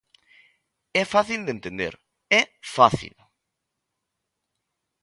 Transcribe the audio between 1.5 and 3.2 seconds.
entender, é fácil.